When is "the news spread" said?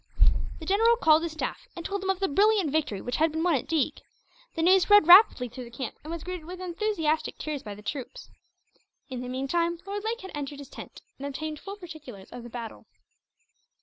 4.55-5.05